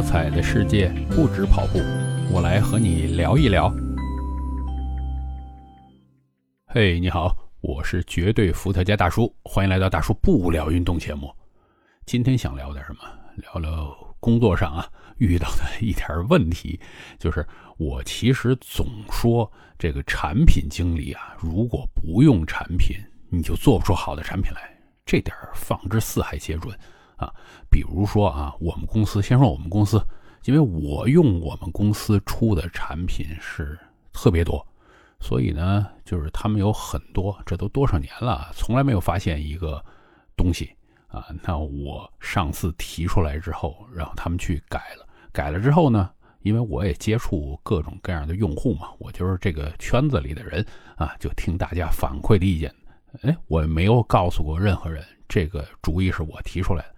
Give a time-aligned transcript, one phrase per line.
[0.00, 1.78] 多彩的世界不止跑步，
[2.32, 3.70] 我来和你聊一聊。
[6.64, 11.30] 嘿，你好，我是绝对伏特加大叔，欢迎来到大叔不聊运动节目。
[12.06, 13.00] 今天想聊点什么？
[13.36, 14.88] 聊聊工作上啊
[15.18, 16.80] 遇到的一点问题，
[17.18, 17.46] 就是
[17.76, 22.96] 我其实总说这个产品经理啊，如果不用产品，
[23.28, 24.62] 你就做不出好的产品来，
[25.04, 26.74] 这点儿放之四海皆准。
[27.20, 27.30] 啊，
[27.70, 30.02] 比如说啊，我们公司先说我们公司，
[30.44, 33.78] 因为我用我们公司出的产品是
[34.10, 34.66] 特别多，
[35.20, 39.84] 所以呢，就是他们有很多，这都多少年了，从来没有发现一个
[40.34, 40.74] 东西
[41.08, 41.26] 啊。
[41.42, 50.64] 那我上次提出来之后，然后他们去改了，改了之后呢，因为我也接触各种各样的用户嘛，我就是这个圈子里的人
[50.96, 52.74] 啊，就听大家反馈的意见。
[53.22, 56.94] 哎，我没有告诉过任何人，这个主意是我提出来的。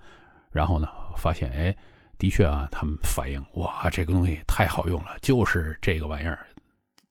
[0.52, 1.74] 然后呢，发现哎，
[2.18, 6.46] 的确啊，他们反映哇，这个东西太好用了，就是这个玩意儿，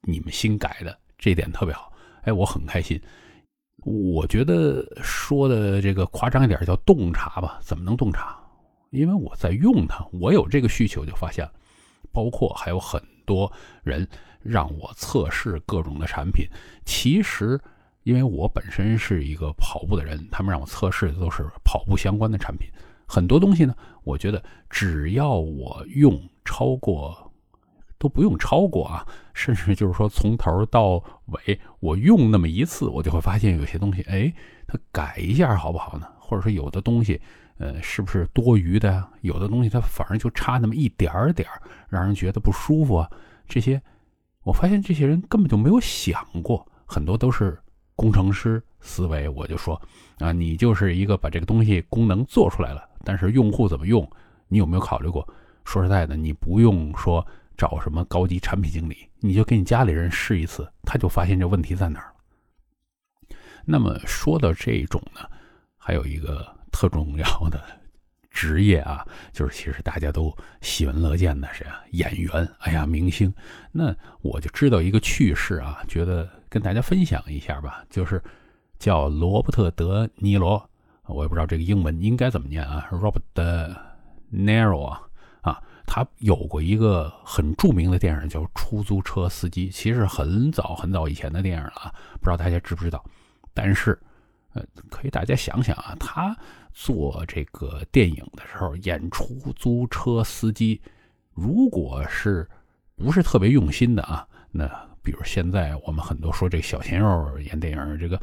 [0.02, 3.02] 你们新改的，这点特别好，哎，我很开心。
[3.84, 8.38] 我觉得说的这个夸张一点叫洞察吧，怎么能洞察？
[8.92, 11.50] 因为我在用它，我有这个需求就发现，
[12.12, 13.52] 包括还有很多
[13.84, 14.08] 人
[14.44, 16.46] 让我测试各种的产品，
[16.86, 17.60] 其实
[18.04, 22.70] 因为我本身是一个跑步的人，他们让我测试的都是跑步相关的产品。
[23.14, 27.30] 很多东西呢，我觉得只要我用超过，
[27.98, 34.34] 都不用超过啊，甚至就是说从头到尾我用那么一次，我就会发现有些东西，哎，
[34.66, 36.08] 它改一下好不好呢？
[36.18, 37.20] 或者说有的东西，
[37.58, 39.10] 呃，是不是多余的呀？
[39.20, 43.12] 有的东西它反而就差那么一点儿点儿，让人觉得不舒服啊。
[43.46, 43.82] 这些，
[44.44, 47.60] 我发现这些人根本就没有想过，很多都是。
[47.94, 49.80] 工程师思维，我就说
[50.18, 54.10] 啊，你就是一个把这个东西功能做出来了，但是用户怎么用，
[54.48, 55.28] 你有没有考虑过？
[55.66, 57.26] 说实在的，你不用说
[57.58, 63.36] 找什么高级产品经理，你就给你家里人试一次，他就发现这问题在哪儿了。
[63.66, 65.22] 那么说到这种呢，
[65.78, 67.62] 还有一个特重要的
[68.30, 73.34] 职业啊，就是其实大家都喜闻乐见的是演员，哎呀，明星。
[73.72, 76.30] 那我就知道一个趣事啊，觉得。
[76.52, 78.22] 跟大家分享一下吧，就是
[78.78, 80.70] 叫罗伯特·德尼罗，
[81.14, 83.76] 我也不知道这个英文应该怎么念啊，Robert De
[84.34, 85.02] Niro 啊，
[85.42, 93.04] 啊，他有过一个很著名的电影叫《出租车司机》，其实很早很早以前的电影了啊，不知道大家知不知道？
[93.54, 94.00] 但是，
[94.54, 96.36] 呃，可以大家想想啊，他
[96.72, 100.82] 做这个电影的时候演出租车司机，
[101.34, 102.50] 如果是
[102.96, 104.70] 不是特别用心的啊，那。
[105.04, 108.22] 比如现在我们很多说这个小鲜肉演电影，这个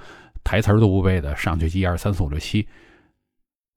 [0.48, 2.66] 台词都不背的，上去一二三四五六七。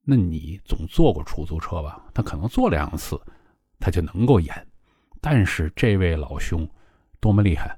[0.05, 2.01] 那你总坐过出租车吧？
[2.13, 3.19] 他可能坐两次，
[3.77, 4.67] 他就能够演。
[5.19, 6.65] 但是这位老兄
[7.19, 7.77] 多么厉害，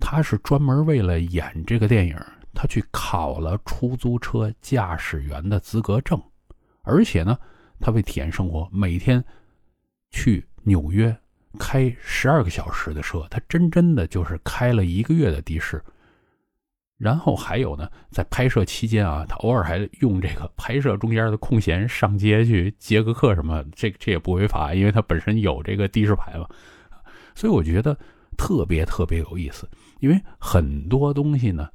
[0.00, 2.18] 他是专门为了演这个电影，
[2.52, 6.20] 他去考了出租车驾驶员的资格证，
[6.82, 7.38] 而且呢，
[7.78, 9.24] 他为体验生活，每天
[10.10, 11.16] 去纽约。
[11.56, 15.80] 开十二个小时的车，他真真的就是开了一个月的的士。
[16.96, 26.48] 然后还有呢，在拍摄期间啊，他偶尔还用这个拍摄中间的空闲上街去接个客什么，这这也不违法，因为他本身有这个的士牌嘛。
[27.34, 27.98] 所以我觉得
[28.36, 29.68] 特别特别有意思，
[29.98, 31.68] 因为很多东西呢，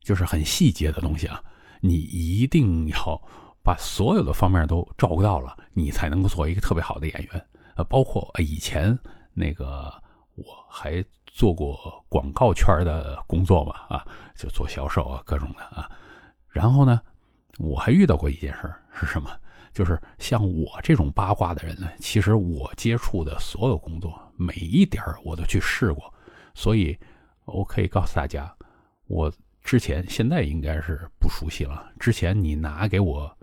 [0.00, 1.42] 就是很细节的东西啊，
[1.80, 3.20] 你一定要
[3.64, 7.46] 把所有的方面都照顾到了，你才能够做一个特别好的演员。
[7.74, 8.96] 呃，包括以前
[9.34, 9.92] 那个
[10.36, 14.06] 我还做过广告圈的工作嘛，啊，
[14.36, 15.90] 就做销售啊，各种的啊。
[16.48, 17.00] 然后呢，
[17.58, 19.30] 我还遇到过一件事儿是什么？
[19.72, 26.12] 就是像我这种八卦的人呢，其实我接触的所有工作，每一点儿我都去试过。
[26.54, 26.96] 所以
[27.46, 28.54] 我可以告诉大家，
[29.06, 29.32] 我
[29.62, 31.90] 之前现在应该是不熟悉了。
[31.98, 33.34] 之前你拿给我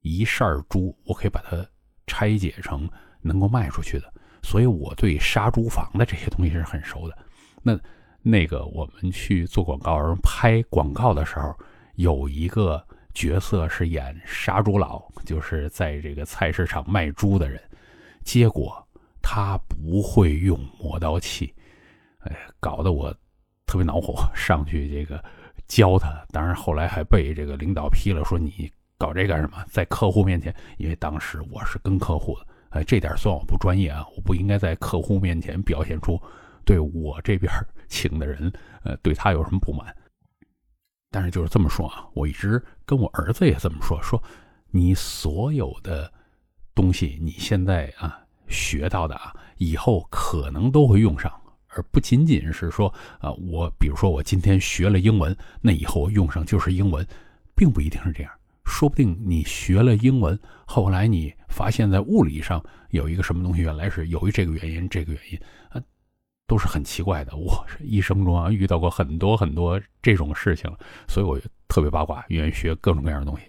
[0.00, 1.64] 一扇猪，我可以把它
[2.06, 2.90] 拆解成。
[3.22, 4.10] 能够卖出去的，
[4.42, 7.18] 所以我对杀猪房的这些东西是很熟的。
[7.62, 7.78] 那
[8.22, 11.54] 那个我们去做广告，人拍广告的时候，
[11.96, 12.82] 有一个
[13.14, 17.60] 角色是演杀猪佬，就是在这个菜市场卖猪的人。
[18.22, 18.86] 结果
[19.22, 21.54] 他不会用磨刀器，
[22.20, 23.10] 哎，搞得我
[23.66, 25.22] 特别恼火，上去这个
[25.66, 26.22] 教他。
[26.30, 29.64] 当然后来还被这个领导批了，说你搞这干什么？
[29.70, 32.46] 在客户面前，因为当时我是跟客户的。
[32.70, 34.04] 哎，这点算我不专业啊！
[34.16, 36.20] 我不应该在客户面前表现出
[36.64, 37.52] 对我这边
[37.88, 38.52] 请的人，
[38.82, 39.94] 呃，对他有什么不满。
[41.10, 44.22] 但是就是这么说啊，我一直跟我儿子也这么说：说
[44.70, 46.12] 你所有的
[46.74, 51.32] 东西，你现在啊学到的啊，以后可能都会用上，
[51.66, 57.04] 而不仅仅是说啊，我比如说我今天学了英文，那以后我用上就是英文，
[57.56, 58.32] 并不一定是这样。
[58.64, 65.82] 说不定你学了英文，后来你发现，在物理上有一个什么东西，原来是由于这个原因，这个原因啊，
[66.46, 67.36] 都是很奇怪的。
[67.36, 70.74] 我是一生中啊遇到过很多很多这种事情，
[71.06, 73.42] 所以我特别八卦，愿意学各种各样的东西。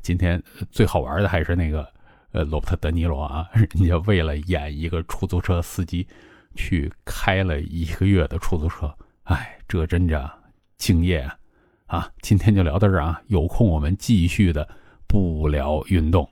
[0.00, 1.86] 今天最好玩的还是那个
[2.32, 6.08] 呃罗伯特·德尼罗啊， 人家为了演一个出租车司机，
[6.54, 8.90] 去开了一个月的出租车，
[9.24, 10.26] 哎，这真叫
[10.78, 11.38] 敬业啊！
[11.88, 13.20] 啊，今天就聊到这儿啊！
[13.26, 14.66] 有空我们继续的
[15.06, 16.26] 不聊运动。